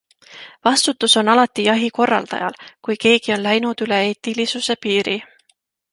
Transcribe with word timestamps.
Vastutus 0.67 1.15
on 1.21 1.29
alati 1.33 1.65
jahi 1.67 1.89
korraldajal, 1.99 2.57
kui 2.87 2.97
keegi 3.07 3.37
on 3.39 3.45
läinud 3.49 3.85
üle 3.87 4.03
eetilisuse 4.07 4.79
piiri. 4.87 5.19